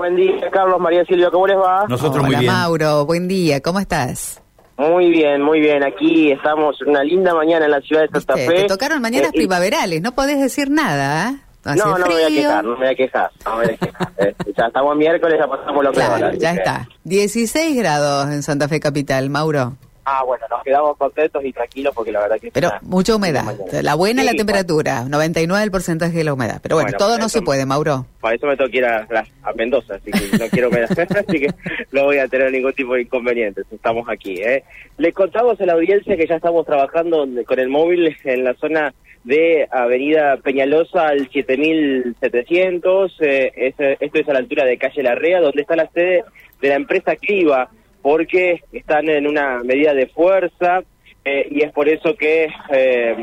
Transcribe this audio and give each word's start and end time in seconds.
Buen 0.00 0.16
día, 0.16 0.50
Carlos, 0.50 0.80
María 0.80 1.04
Silvia, 1.04 1.28
¿cómo 1.30 1.46
les 1.46 1.58
va? 1.58 1.84
Nosotros 1.86 2.24
Hola 2.24 2.26
muy 2.28 2.36
bien. 2.36 2.50
Mauro, 2.54 3.04
buen 3.04 3.28
día, 3.28 3.60
¿cómo 3.60 3.80
estás? 3.80 4.40
Muy 4.78 5.10
bien, 5.10 5.42
muy 5.42 5.60
bien. 5.60 5.84
Aquí 5.84 6.32
estamos 6.32 6.80
una 6.86 7.04
linda 7.04 7.34
mañana 7.34 7.66
en 7.66 7.70
la 7.70 7.82
ciudad 7.82 8.04
de 8.04 8.08
Santa. 8.18 8.34
Fe. 8.34 8.62
Te 8.62 8.64
tocaron 8.64 9.02
mañanas 9.02 9.28
Eh, 9.28 9.36
primaverales, 9.36 10.00
no 10.00 10.12
podés 10.12 10.40
decir 10.40 10.70
nada, 10.70 11.28
¿eh? 11.32 11.36
Hace 11.64 11.78
No, 11.80 11.98
no 11.98 12.06
me 12.06 12.14
voy 12.14 12.22
a 12.22 12.28
quejar, 12.28 12.64
no 12.64 12.70
me 12.70 12.76
voy 12.78 12.86
a 12.86 12.94
quejar. 12.94 13.30
No 13.44 13.56
me 13.58 13.64
voy 13.66 13.74
a 13.74 13.76
quejar. 13.76 14.08
Eh, 14.16 14.34
ya 14.56 14.66
estamos 14.68 14.96
miércoles, 14.96 15.38
ya 15.38 15.46
pasamos 15.46 15.84
lo 15.84 15.90
que 15.90 15.96
Claro, 15.96 16.32
ya 16.32 16.52
está. 16.54 16.88
16 17.04 17.76
grados 17.76 18.30
en 18.30 18.42
Santa 18.42 18.68
Fe 18.68 18.80
Capital, 18.80 19.28
Mauro. 19.28 19.74
Ah, 20.12 20.24
bueno, 20.24 20.44
nos 20.50 20.62
quedamos 20.64 20.96
contentos 20.96 21.44
y 21.44 21.52
tranquilos 21.52 21.94
porque 21.94 22.10
la 22.10 22.20
verdad 22.20 22.40
que... 22.40 22.50
Pero 22.50 22.72
mucha 22.82 23.14
humedad. 23.14 23.44
La 23.82 23.94
buena 23.94 24.22
es 24.22 24.26
la 24.26 24.34
temperatura, 24.34 25.04
99 25.04 25.62
el 25.62 25.70
porcentaje 25.70 26.16
de 26.16 26.24
la 26.24 26.32
humedad. 26.34 26.58
Pero 26.60 26.74
bueno, 26.76 26.86
Bueno, 26.88 26.98
todo 26.98 27.16
no 27.18 27.26
eso- 27.26 27.38
se 27.38 27.42
puede, 27.42 27.64
Mauro. 27.64 28.06
Para 28.20 28.34
eso 28.34 28.46
me 28.48 28.56
tengo 28.56 28.70
que 28.70 28.78
ir 28.78 28.84
a, 28.86 29.06
a 29.42 29.52
Mendoza, 29.54 29.94
así 29.94 30.10
que 30.10 30.36
no 30.38 30.48
quiero 30.48 30.68
humedad, 30.68 30.90
así 30.98 31.40
que 31.40 31.48
no 31.92 32.04
voy 32.04 32.18
a 32.18 32.26
tener 32.26 32.50
ningún 32.50 32.72
tipo 32.72 32.94
de 32.94 33.02
inconvenientes. 33.02 33.64
Estamos 33.70 34.08
aquí. 34.08 34.34
¿eh? 34.42 34.64
Les 34.98 35.14
contamos 35.14 35.60
a 35.60 35.66
la 35.66 35.74
audiencia 35.74 36.16
que 36.16 36.26
ya 36.26 36.34
estamos 36.36 36.66
trabajando 36.66 37.26
con 37.46 37.58
el 37.60 37.68
móvil 37.68 38.16
en 38.24 38.42
la 38.44 38.54
zona 38.54 38.92
de 39.22 39.68
Avenida 39.70 40.38
Peñalosa 40.38 41.08
al 41.08 41.28
7700. 41.30 43.12
Eh, 43.20 43.52
es- 43.56 43.96
esto 44.00 44.18
es 44.18 44.28
a 44.28 44.32
la 44.32 44.38
altura 44.40 44.64
de 44.64 44.78
Calle 44.78 45.02
Larrea, 45.02 45.40
donde 45.40 45.62
está 45.62 45.76
la 45.76 45.88
sede 45.90 46.24
de 46.60 46.68
la 46.68 46.74
empresa 46.74 47.16
Cliva, 47.16 47.70
porque 48.02 48.62
están 48.72 49.08
en 49.08 49.26
una 49.26 49.62
medida 49.62 49.94
de 49.94 50.06
fuerza 50.06 50.82
eh, 51.24 51.46
y 51.50 51.62
es 51.62 51.72
por 51.72 51.88
eso 51.88 52.14
que 52.14 52.48
eh, 52.70 53.16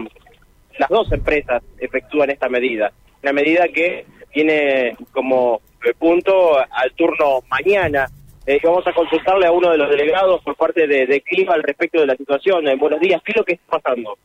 las 0.77 0.89
dos 0.89 1.11
empresas 1.11 1.63
efectúan 1.79 2.29
esta 2.29 2.49
medida. 2.49 2.91
Una 3.23 3.33
medida 3.33 3.67
que 3.67 4.05
tiene 4.31 4.95
como 5.11 5.61
eh, 5.83 5.93
punto 5.97 6.57
al 6.57 6.91
turno 6.95 7.41
mañana. 7.49 8.07
Eh, 8.45 8.59
vamos 8.63 8.85
a 8.87 8.93
consultarle 8.93 9.45
a 9.45 9.51
uno 9.51 9.71
de 9.71 9.77
los 9.77 9.89
delegados 9.89 10.41
por 10.43 10.55
parte 10.55 10.87
de, 10.87 11.05
de 11.05 11.21
Clima 11.21 11.53
al 11.53 11.63
respecto 11.63 11.99
de 11.99 12.07
la 12.07 12.15
situación. 12.15 12.67
Eh, 12.67 12.75
buenos 12.75 12.99
días, 12.99 13.21
¿qué 13.25 13.31
es 13.31 13.37
lo 13.37 13.43
que 13.43 13.53
está 13.53 13.79
pasando? 13.79 14.17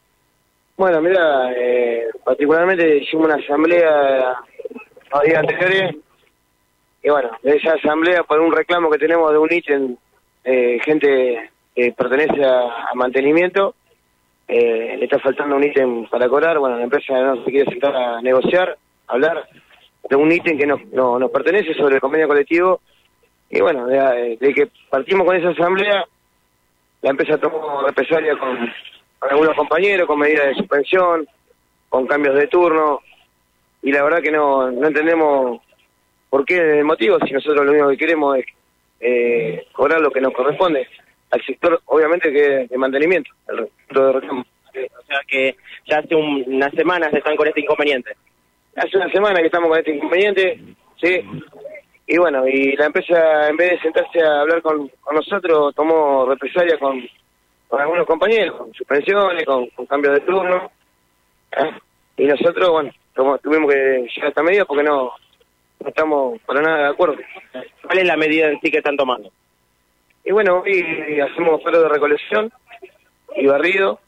Bueno, 0.77 1.01
mira, 1.01 1.51
particularmente 2.25 2.99
hicimos 2.99 3.27
una 3.27 3.37
asamblea 3.37 4.35
los 5.13 5.23
días 5.23 5.39
anteriores 5.39 5.97
y 7.03 7.11
bueno, 7.11 7.31
de 7.43 7.57
esa 7.57 7.75
asamblea 7.75 8.23
por 8.23 8.41
un 8.41 8.53
reclamo 8.53 8.91
que 8.91 8.99
tenemos 8.99 9.31
de 9.33 9.39
un 9.39 9.53
ítem, 9.53 9.97
eh, 10.45 10.79
gente 10.85 11.51
que 11.75 11.93
pertenece 11.93 12.45
a, 12.45 12.91
mantenimiento, 12.95 13.75
eh, 14.49 14.97
le 14.99 15.05
está 15.05 15.19
faltando 15.19 15.57
un 15.57 15.65
ítem 15.65 16.07
para 16.09 16.29
cobrar, 16.29 16.59
bueno, 16.59 16.77
la 16.77 16.85
empresa 16.85 17.15
no 17.21 17.45
se 17.45 17.51
quiere 17.51 17.71
sentar 17.71 17.95
a 17.95 18.21
negociar, 18.21 18.77
hablar 19.07 19.49
de 20.09 20.17
un 20.17 20.31
ítem 20.31 20.59
que 20.59 20.67
no, 20.67 20.81
no, 20.93 21.19
nos 21.19 21.31
pertenece 21.31 21.75
sobre 21.75 21.97
el 21.97 22.01
convenio 22.01 22.29
colectivo. 22.29 22.81
Y 23.49 23.61
bueno, 23.61 23.87
de, 23.87 24.37
de 24.41 24.55
que 24.55 24.69
partimos 24.91 25.27
con 25.27 25.37
esa 25.37 25.51
asamblea, 25.51 26.05
la 27.03 27.11
empresa 27.11 27.39
tomó 27.39 27.83
represalia 27.87 28.37
con, 28.37 28.57
con 29.19 29.31
algunos 29.31 29.55
compañeros, 29.55 30.07
con 30.07 30.19
medidas 30.19 30.47
de 30.47 30.55
suspensión, 30.55 31.27
con 31.89 32.07
cambios 32.07 32.35
de 32.35 32.47
turno, 32.47 33.01
y 33.83 33.91
la 33.93 34.03
verdad 34.03 34.23
que 34.23 34.31
no, 34.31 34.71
no 34.71 34.87
entendemos 34.87 35.61
por 36.31 36.45
qué 36.45 36.79
el 36.79 36.85
motivo, 36.85 37.19
si 37.27 37.33
nosotros 37.33 37.67
lo 37.67 37.73
único 37.73 37.89
que 37.91 37.97
queremos 37.97 38.39
es 38.39 38.47
eh, 39.03 39.67
cobrar 39.73 40.01
lo 40.01 40.11
que 40.11 40.21
nos 40.21 40.33
corresponde 40.33 40.87
al 41.31 41.43
sector, 41.45 41.81
obviamente 41.87 42.33
que 42.33 42.67
de 42.69 42.79
mantenimiento, 42.79 43.31
el 43.49 43.69
de 43.91 44.13
reclamo. 44.13 44.43
O 44.43 45.03
sea 45.07 45.21
que 45.27 45.57
ya 45.87 45.99
hace 45.99 46.15
un- 46.15 46.45
unas 46.47 46.73
semanas 46.73 47.13
están 47.13 47.37
con 47.37 47.47
este 47.49 47.61
inconveniente. 47.61 48.13
Hace 48.77 48.97
una 48.97 49.11
semana 49.11 49.41
que 49.41 49.47
estamos 49.47 49.69
con 49.69 49.79
este 49.79 49.95
inconveniente, 49.95 50.59
sí, 51.01 51.21
y 52.07 52.17
bueno, 52.19 52.47
y 52.49 52.75
la 52.77 52.87
empresa 52.87 53.49
en 53.49 53.57
vez 53.57 53.73
de 53.73 53.81
sentarse 53.81 54.21
a 54.23 54.41
hablar 54.41 54.63
con, 54.63 54.89
con 55.01 55.15
nosotros, 55.15 55.75
tomó 55.75 56.27
represalia 56.27 56.79
con, 56.79 57.03
con 57.69 57.81
algunos 57.81 58.07
compañeros, 58.07 58.57
con 58.57 58.73
suspensiones, 58.75 59.45
con, 59.45 59.67
con 59.69 59.87
cambios 59.87 60.15
de 60.15 60.21
turno, 60.21 60.71
¿eh? 61.59 61.71
y 62.17 62.25
nosotros, 62.25 62.71
bueno, 62.71 62.93
tuvimos 63.43 63.71
que 63.73 64.07
llegar 64.15 64.27
a 64.27 64.29
esta 64.29 64.43
medida 64.43 64.65
porque 64.65 64.85
no, 64.85 65.13
no 65.83 65.89
estamos 65.89 66.41
para 66.43 66.63
nada 66.63 66.79
de 66.85 66.89
acuerdo. 66.89 67.17
¿Cuál 67.83 67.99
es 67.99 68.07
la 68.07 68.17
medida 68.17 68.49
en 68.49 68.61
sí 68.61 68.71
que 68.71 68.79
están 68.79 68.97
tomando? 68.97 69.31
Y 70.25 70.33
bueno, 70.33 70.61
hoy 70.65 71.21
hacemos 71.21 71.61
paro 71.63 71.83
de 71.83 71.89
recolección 71.89 72.53
y 73.37 73.47
barrido, 73.47 73.99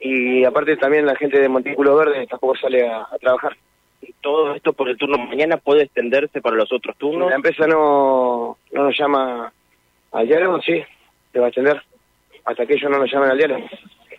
y 0.00 0.44
aparte 0.44 0.76
también 0.76 1.06
la 1.06 1.14
gente 1.16 1.38
de 1.38 1.48
Montículo 1.48 1.96
Verde 1.96 2.26
tampoco 2.26 2.56
sale 2.56 2.86
a- 2.88 3.06
a 3.10 3.18
trabajar. 3.20 3.56
Y 4.00 4.12
todo 4.20 4.54
esto 4.54 4.72
por 4.72 4.88
el 4.88 4.96
turno 4.98 5.16
mañana 5.18 5.56
puede 5.58 5.84
extenderse 5.84 6.40
para 6.40 6.56
los 6.56 6.72
otros 6.72 6.96
turnos. 6.96 7.30
La 7.30 7.36
empresa 7.36 7.66
no, 7.68 8.58
no 8.72 8.82
nos 8.84 8.98
llama 8.98 9.52
al 10.10 10.26
diálogo, 10.26 10.60
sí, 10.62 10.82
se 11.32 11.38
va 11.38 11.46
a 11.46 11.48
extender 11.48 11.80
hasta 12.44 12.66
que 12.66 12.74
ellos 12.74 12.90
no 12.90 12.98
nos 12.98 13.10
llamen 13.12 13.30
al 13.30 13.38
diálogo. 13.38 13.64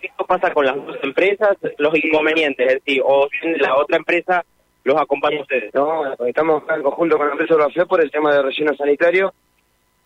Esto 0.01 0.25
pasa 0.25 0.53
con 0.53 0.65
las 0.65 0.75
dos 0.75 0.97
empresas, 1.03 1.57
los 1.77 1.95
inconvenientes, 1.95 2.65
es 2.67 2.73
decir, 2.75 3.01
o 3.05 3.27
la 3.57 3.75
otra 3.75 3.97
empresa 3.97 4.45
los 4.83 4.99
acompaña 4.99 5.39
a 5.39 5.41
ustedes. 5.41 5.73
No, 5.73 6.13
estamos 6.25 6.63
en 6.69 6.83
conjunto 6.83 7.17
con 7.17 7.27
la 7.27 7.33
empresa 7.33 7.53
Eurofé 7.53 7.85
por 7.85 8.01
el 8.01 8.11
tema 8.11 8.33
de 8.33 8.41
relleno 8.41 8.75
sanitario, 8.75 9.33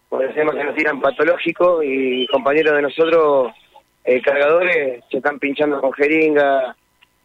por 0.09 0.23
el 0.23 0.33
tema 0.33 0.53
que 0.53 0.63
nos 0.63 0.75
tiran 0.75 1.01
patológico 1.01 1.81
y 1.83 2.27
compañeros 2.27 2.75
de 2.75 2.81
nosotros, 2.81 3.53
eh, 4.05 4.21
cargadores, 4.21 5.03
se 5.09 5.17
están 5.17 5.39
pinchando 5.39 5.81
con 5.81 5.91
jeringa, 5.93 6.75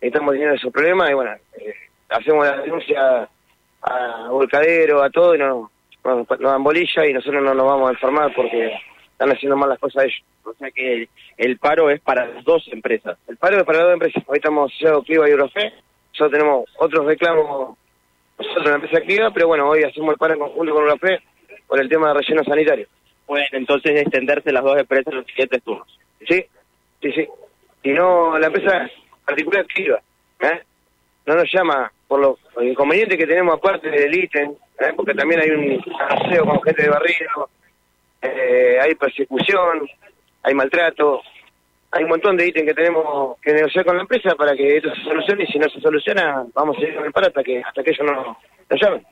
estamos 0.00 0.32
teniendo 0.32 0.56
esos 0.56 0.72
problemas 0.72 1.10
y 1.10 1.14
bueno, 1.14 1.32
eh, 1.58 1.74
hacemos 2.08 2.46
la 2.46 2.58
denuncia 2.58 3.28
a 3.82 4.28
Volcadero, 4.30 5.02
a 5.02 5.10
todo 5.10 5.34
y 5.34 5.38
no, 5.38 5.70
no, 6.04 6.16
nos 6.16 6.38
dan 6.38 6.64
bolilla 6.64 7.06
y 7.06 7.12
nosotros 7.12 7.42
no 7.42 7.54
nos 7.54 7.66
vamos 7.66 7.88
a 7.88 7.92
enfermar 7.92 8.32
porque 8.34 8.72
están 9.12 9.30
haciendo 9.30 9.56
mal 9.56 9.68
las 9.68 9.78
cosas 9.78 10.04
ellos. 10.04 10.24
O 10.44 10.54
sea 10.54 10.70
que 10.72 10.92
el, 10.92 11.08
el 11.36 11.58
paro 11.58 11.88
es 11.90 12.00
para 12.00 12.28
dos 12.42 12.66
empresas. 12.72 13.16
El 13.28 13.36
paro 13.36 13.58
es 13.58 13.64
para 13.64 13.84
dos 13.84 13.92
empresas. 13.92 14.22
Hoy 14.26 14.38
estamos 14.38 14.72
asociados 14.72 15.04
Cliva 15.04 15.28
y 15.28 15.32
Eurofé. 15.32 15.72
Nosotros 16.22 16.38
tenemos 16.38 16.70
otros 16.78 17.06
reclamos 17.06 17.76
nosotros 18.38 18.64
en 18.64 18.70
la 18.70 18.76
empresa 18.76 19.00
Cliva, 19.00 19.30
pero 19.32 19.48
bueno, 19.48 19.68
hoy 19.68 19.82
hacemos 19.82 20.12
el 20.12 20.18
paro 20.18 20.34
en 20.34 20.38
conjunto 20.38 20.72
con 20.72 20.84
Eurofé 20.84 21.20
por 21.66 21.80
el 21.80 21.88
tema 21.88 22.08
de 22.08 22.14
relleno 22.14 22.44
sanitario. 22.44 22.86
Pueden 23.26 23.48
entonces 23.50 24.00
extenderse 24.00 24.52
las 24.52 24.62
dos 24.62 24.78
empresas 24.78 25.08
en 25.08 25.18
los 25.18 25.26
siguientes 25.26 25.62
turnos. 25.64 25.98
Sí, 26.28 26.44
sí, 27.00 27.12
sí. 27.12 27.28
Si 27.82 27.90
no, 27.90 28.38
la 28.38 28.46
empresa 28.46 28.88
particular 29.24 29.66
Cliva, 29.66 30.00
¿eh? 30.40 30.62
no 31.26 31.34
nos 31.34 31.52
llama 31.52 31.92
por 32.06 32.20
los 32.20 32.38
inconvenientes 32.60 33.18
que 33.18 33.26
tenemos 33.26 33.56
aparte 33.56 33.90
del 33.90 34.14
ítem, 34.14 34.52
¿eh? 34.78 34.92
porque 34.94 35.14
también 35.14 35.40
hay 35.40 35.50
un 35.50 35.84
aseo 36.08 36.44
con 36.44 36.62
gente 36.62 36.82
de 36.84 36.88
barrio, 36.88 37.48
eh, 38.22 38.78
hay 38.80 38.94
persecución, 38.94 39.88
hay 40.44 40.54
maltrato, 40.54 41.20
hay 41.92 42.04
un 42.04 42.10
montón 42.10 42.36
de 42.36 42.48
ítems 42.48 42.68
que 42.68 42.74
tenemos 42.74 43.38
que 43.40 43.52
negociar 43.52 43.84
con 43.84 43.96
la 43.96 44.02
empresa 44.02 44.34
para 44.34 44.56
que 44.56 44.78
esto 44.78 44.94
se 44.94 45.02
solucione 45.02 45.44
y 45.44 45.46
si 45.46 45.58
no 45.58 45.68
se 45.68 45.80
soluciona 45.80 46.44
vamos 46.54 46.76
a 46.76 46.80
seguir 46.80 46.96
con 46.96 47.04
el 47.04 47.12
paro 47.12 47.26
hasta 47.26 47.44
que, 47.44 47.62
hasta 47.62 47.82
que 47.82 47.90
ellos 47.90 48.06
no 48.06 48.36
nos 48.70 48.80
llamen. 48.80 49.06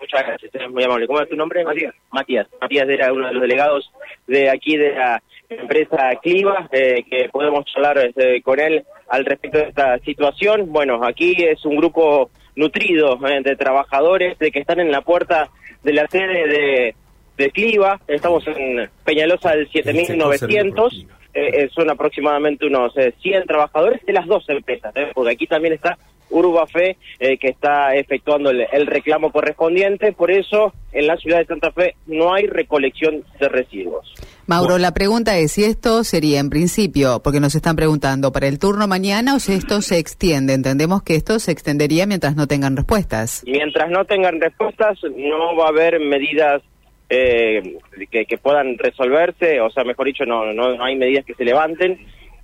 Muchas 0.00 0.26
gracias, 0.26 0.54
eres 0.54 0.70
muy 0.70 0.84
amable. 0.84 1.06
¿Cómo 1.08 1.20
es 1.20 1.28
tu 1.28 1.34
nombre? 1.34 1.64
Matías. 1.64 1.94
Matías. 2.12 2.46
Matías 2.60 2.88
era 2.88 3.12
uno 3.12 3.26
de 3.26 3.32
los 3.32 3.42
delegados 3.42 3.90
de 4.28 4.48
aquí 4.48 4.76
de 4.76 4.92
la 4.92 5.20
empresa 5.48 6.10
Cliva, 6.22 6.68
eh, 6.70 7.02
que 7.10 7.28
podemos 7.30 7.64
hablar 7.74 7.98
este, 7.98 8.40
con 8.42 8.60
él 8.60 8.84
al 9.08 9.24
respecto 9.24 9.58
de 9.58 9.64
esta 9.64 9.98
situación. 10.00 10.70
Bueno, 10.70 11.04
aquí 11.04 11.34
es 11.38 11.64
un 11.64 11.76
grupo 11.76 12.30
nutrido 12.54 13.18
eh, 13.26 13.40
de 13.42 13.56
trabajadores 13.56 14.38
de 14.38 14.52
que 14.52 14.60
están 14.60 14.78
en 14.78 14.92
la 14.92 15.00
puerta 15.00 15.48
de 15.82 15.92
la 15.92 16.06
sede 16.06 16.46
de, 16.46 16.94
de 17.36 17.50
Cliva. 17.50 18.00
Estamos 18.06 18.46
en 18.46 18.88
Peñalosa 19.04 19.56
del 19.56 19.68
7900. 19.70 21.06
Eh, 21.34 21.64
eh, 21.64 21.68
son 21.74 21.90
aproximadamente 21.90 22.66
unos 22.66 22.96
eh, 22.96 23.14
100 23.20 23.44
trabajadores 23.46 24.04
de 24.04 24.12
las 24.12 24.26
dos 24.26 24.48
empresas, 24.48 24.92
eh, 24.96 25.10
porque 25.14 25.32
aquí 25.32 25.46
también 25.46 25.74
está 25.74 25.98
Urbafe, 26.30 26.96
eh, 27.18 27.38
que 27.38 27.48
está 27.48 27.94
efectuando 27.94 28.50
el, 28.50 28.66
el 28.72 28.86
reclamo 28.86 29.32
correspondiente. 29.32 30.12
Por 30.12 30.30
eso, 30.30 30.72
en 30.92 31.06
la 31.06 31.16
ciudad 31.16 31.38
de 31.38 31.46
Santa 31.46 31.72
Fe 31.72 31.94
no 32.06 32.34
hay 32.34 32.46
recolección 32.46 33.24
de 33.40 33.48
residuos. 33.48 34.12
Mauro, 34.46 34.78
la 34.78 34.92
pregunta 34.92 35.38
es 35.38 35.52
si 35.52 35.64
esto 35.64 36.04
sería 36.04 36.40
en 36.40 36.50
principio, 36.50 37.20
porque 37.22 37.40
nos 37.40 37.54
están 37.54 37.76
preguntando, 37.76 38.32
para 38.32 38.46
el 38.46 38.58
turno 38.58 38.86
mañana 38.88 39.34
o 39.34 39.40
si 39.40 39.52
esto 39.52 39.82
se 39.82 39.98
extiende. 39.98 40.54
Entendemos 40.54 41.02
que 41.02 41.16
esto 41.16 41.38
se 41.38 41.52
extendería 41.52 42.06
mientras 42.06 42.34
no 42.36 42.46
tengan 42.46 42.76
respuestas. 42.76 43.42
Mientras 43.46 43.90
no 43.90 44.04
tengan 44.04 44.40
respuestas, 44.40 44.98
no 45.16 45.56
va 45.56 45.66
a 45.66 45.68
haber 45.68 46.00
medidas 46.00 46.62
eh, 47.08 47.78
que, 48.10 48.26
que 48.26 48.38
puedan 48.38 48.76
resolverse, 48.78 49.60
o 49.60 49.70
sea, 49.70 49.84
mejor 49.84 50.06
dicho, 50.06 50.24
no, 50.24 50.52
no, 50.52 50.74
no 50.74 50.84
hay 50.84 50.96
medidas 50.96 51.24
que 51.24 51.34
se 51.34 51.44
levanten, 51.44 51.98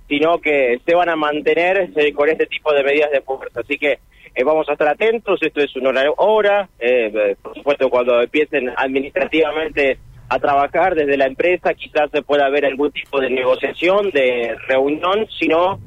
sino 0.07 0.39
que 0.39 0.79
se 0.85 0.95
van 0.95 1.09
a 1.09 1.15
mantener 1.15 1.91
eh, 1.95 2.13
con 2.13 2.29
este 2.29 2.45
tipo 2.45 2.73
de 2.73 2.83
medidas 2.83 3.11
de 3.11 3.21
fuerza. 3.21 3.61
Así 3.61 3.77
que 3.77 3.99
eh, 4.35 4.43
vamos 4.43 4.67
a 4.69 4.73
estar 4.73 4.87
atentos, 4.87 5.41
esto 5.41 5.61
es 5.61 5.75
un 5.75 5.87
horario 5.87 6.13
hora, 6.17 6.69
eh, 6.79 7.35
por 7.41 7.55
supuesto 7.55 7.89
cuando 7.89 8.21
empiecen 8.21 8.69
administrativamente 8.75 9.97
a 10.27 10.39
trabajar 10.39 10.95
desde 10.95 11.17
la 11.17 11.27
empresa, 11.27 11.73
quizás 11.73 12.09
se 12.11 12.21
pueda 12.21 12.47
haber 12.47 12.65
algún 12.65 12.91
tipo 12.91 13.19
de 13.19 13.29
negociación, 13.29 14.09
de 14.11 14.55
reunión, 14.67 15.27
sino 15.39 15.79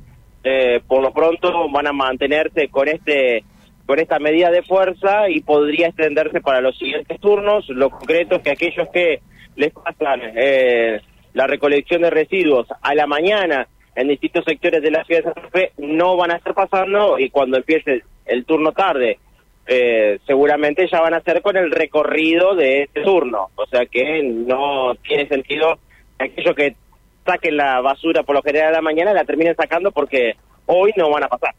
eh, 0.45 0.81
por 0.87 1.03
lo 1.03 1.13
pronto 1.13 1.69
van 1.71 1.89
a 1.89 1.93
mantenerse 1.93 2.69
con 2.69 2.89
este 2.89 3.45
con 3.89 3.99
esta 3.99 4.19
medida 4.19 4.51
de 4.51 4.63
fuerza 4.63 5.31
y 5.31 5.41
podría 5.41 5.87
extenderse 5.87 6.43
para 6.43 6.61
los 6.61 6.77
siguientes 6.77 7.19
turnos. 7.21 7.67
Lo 7.71 7.89
concreto 7.89 8.37
es 8.37 8.43
que 8.43 8.51
aquellos 8.51 8.87
que 8.91 9.21
les 9.57 9.73
pasan 9.73 10.21
eh, 10.37 11.01
la 11.33 11.47
recolección 11.47 12.03
de 12.03 12.11
residuos 12.11 12.67
a 12.83 12.95
la 12.95 13.07
mañana 13.07 13.67
en 13.97 14.09
distintos 14.09 14.45
sectores 14.45 14.83
de 14.83 14.91
la 14.91 15.05
ciudad 15.05 15.23
de 15.23 15.33
Santa 15.33 15.49
Fe 15.49 15.73
no 15.79 16.19
van 16.19 16.33
a 16.33 16.37
estar 16.37 16.53
pasando 16.53 17.19
y 17.19 17.31
cuando 17.31 17.57
empiece 17.57 18.03
el 18.27 18.45
turno 18.45 18.73
tarde 18.73 19.21
eh, 19.67 20.19
seguramente 20.27 20.87
ya 20.87 21.01
van 21.01 21.15
a 21.15 21.19
hacer 21.19 21.41
con 21.41 21.57
el 21.57 21.71
recorrido 21.71 22.55
de 22.55 22.83
este 22.83 23.01
turno. 23.01 23.49
O 23.55 23.65
sea 23.69 23.87
que 23.87 24.23
no 24.23 24.97
tiene 24.97 25.27
sentido 25.29 25.79
aquellos 26.19 26.55
que 26.55 26.77
saquen 27.25 27.57
la 27.57 27.81
basura 27.81 28.23
por 28.23 28.35
lo 28.35 28.43
general 28.43 28.69
a 28.69 28.77
la 28.77 28.83
mañana 28.83 29.15
la 29.15 29.25
terminen 29.25 29.57
sacando 29.57 29.93
porque 29.93 30.37
hoy 30.67 30.93
no 30.95 31.09
van 31.09 31.25
a 31.25 31.29
pasar. 31.29 31.55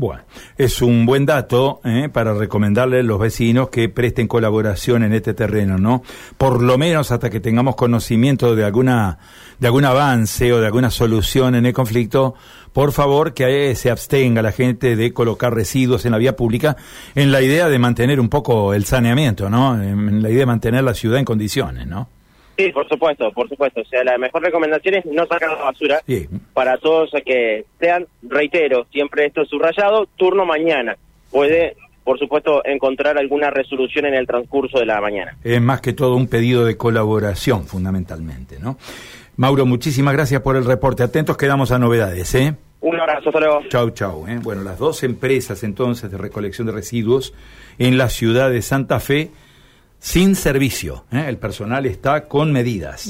Bueno, 0.00 0.22
es 0.56 0.80
un 0.80 1.04
buen 1.04 1.26
dato 1.26 1.82
¿eh? 1.84 2.08
para 2.10 2.32
recomendarle 2.32 3.00
a 3.00 3.02
los 3.02 3.18
vecinos 3.20 3.68
que 3.68 3.90
presten 3.90 4.28
colaboración 4.28 5.02
en 5.02 5.12
este 5.12 5.34
terreno, 5.34 5.76
¿no? 5.76 6.02
Por 6.38 6.62
lo 6.62 6.78
menos 6.78 7.12
hasta 7.12 7.28
que 7.28 7.38
tengamos 7.38 7.76
conocimiento 7.76 8.56
de 8.56 8.64
alguna 8.64 9.18
de 9.58 9.66
algún 9.66 9.84
avance 9.84 10.54
o 10.54 10.58
de 10.58 10.64
alguna 10.64 10.88
solución 10.88 11.54
en 11.54 11.66
el 11.66 11.74
conflicto, 11.74 12.34
por 12.72 12.92
favor 12.92 13.34
que 13.34 13.74
se 13.74 13.90
abstenga 13.90 14.40
la 14.40 14.52
gente 14.52 14.96
de 14.96 15.12
colocar 15.12 15.54
residuos 15.54 16.06
en 16.06 16.12
la 16.12 16.18
vía 16.18 16.34
pública 16.34 16.78
en 17.14 17.30
la 17.30 17.42
idea 17.42 17.68
de 17.68 17.78
mantener 17.78 18.20
un 18.20 18.30
poco 18.30 18.72
el 18.72 18.86
saneamiento, 18.86 19.50
¿no? 19.50 19.74
En 19.82 20.22
la 20.22 20.30
idea 20.30 20.40
de 20.40 20.46
mantener 20.46 20.82
la 20.82 20.94
ciudad 20.94 21.18
en 21.18 21.26
condiciones, 21.26 21.86
¿no? 21.86 22.08
Sí, 22.60 22.72
por 22.72 22.88
supuesto, 22.88 23.32
por 23.32 23.48
supuesto. 23.48 23.80
O 23.80 23.84
sea, 23.84 24.04
la 24.04 24.18
mejor 24.18 24.42
recomendación 24.42 24.96
es 24.96 25.06
no 25.06 25.26
sacar 25.26 25.50
la 25.50 25.64
basura 25.64 26.02
para 26.52 26.76
todos 26.76 27.10
que 27.24 27.64
sean, 27.78 28.06
reitero, 28.22 28.86
siempre 28.92 29.26
esto 29.26 29.42
es 29.42 29.48
subrayado, 29.48 30.06
turno 30.16 30.44
mañana. 30.44 30.96
Puede, 31.30 31.76
por 32.04 32.18
supuesto, 32.18 32.62
encontrar 32.64 33.16
alguna 33.16 33.50
resolución 33.50 34.06
en 34.06 34.14
el 34.14 34.26
transcurso 34.26 34.78
de 34.78 34.86
la 34.86 35.00
mañana. 35.00 35.36
Es 35.42 35.60
más 35.62 35.80
que 35.80 35.94
todo 35.94 36.16
un 36.16 36.28
pedido 36.28 36.66
de 36.66 36.76
colaboración, 36.76 37.64
fundamentalmente, 37.64 38.58
¿no? 38.60 38.76
Mauro, 39.36 39.64
muchísimas 39.64 40.12
gracias 40.12 40.42
por 40.42 40.56
el 40.56 40.66
reporte. 40.66 41.02
Atentos, 41.02 41.38
quedamos 41.38 41.72
a 41.72 41.78
novedades, 41.78 42.34
¿eh? 42.34 42.54
Un 42.82 43.00
abrazo, 43.00 43.30
hasta 43.30 43.40
luego. 43.40 43.62
Chau, 43.68 43.90
chau. 43.90 44.26
¿eh? 44.26 44.38
Bueno, 44.42 44.62
las 44.62 44.78
dos 44.78 45.02
empresas 45.02 45.62
entonces 45.64 46.10
de 46.10 46.18
recolección 46.18 46.66
de 46.66 46.74
residuos 46.74 47.32
en 47.78 47.96
la 47.96 48.10
ciudad 48.10 48.50
de 48.50 48.60
Santa 48.60 49.00
Fe 49.00 49.30
sin 50.00 50.34
servicio. 50.34 51.04
¿eh? 51.12 51.26
El 51.28 51.36
personal 51.38 51.86
está 51.86 52.26
con 52.26 52.50
medidas. 52.52 53.06